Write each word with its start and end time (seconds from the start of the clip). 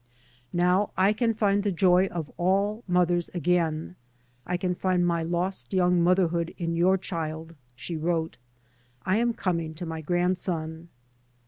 "Now 0.51 0.89
I 0.97 1.13
can 1.13 1.35
find 1.35 1.61
the 1.61 1.71
joy 1.71 2.07
of 2.07 2.31
all 2.37 2.83
mothers 2.87 3.29
again. 3.35 3.95
I 4.47 4.57
can 4.57 4.73
iind 4.73 5.01
my 5.03 5.21
lost 5.21 5.75
young 5.75 6.01
motherhood 6.01 6.55
in 6.57 6.75
your 6.75 6.97
child," 6.97 7.53
she 7.75 7.95
wrote." 7.97 8.37
I 9.05 9.17
am 9.17 9.35
coming 9.35 9.75
to 9.75 9.85
my 9.85 10.01
grandson." 10.01 10.89